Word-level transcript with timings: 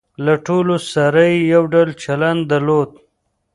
له 0.25 0.33
ټولو 0.45 0.75
سره 0.93 1.21
یې 1.29 1.37
یو 1.53 1.63
ډول 1.73 1.89
چلن 2.03 2.37
درلود. 2.51 2.89